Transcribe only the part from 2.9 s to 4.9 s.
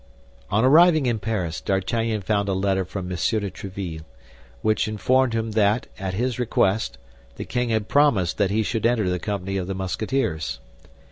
M. de Tréville, which